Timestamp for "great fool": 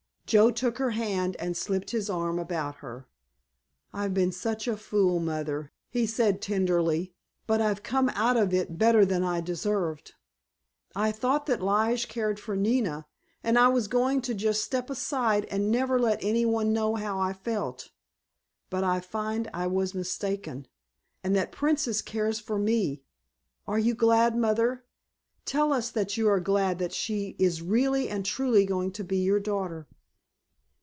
4.55-5.19